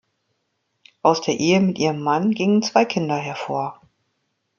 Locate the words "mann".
2.01-2.31